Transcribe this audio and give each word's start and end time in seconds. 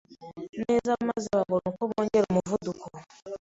neza 0.63 0.91
maze 1.07 1.27
babone 1.37 1.65
uko 1.71 1.81
bongera 1.89 2.25
umuvuduko; 2.27 2.85